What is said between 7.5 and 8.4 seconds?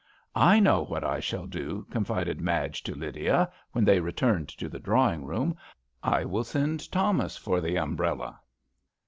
the umbrella."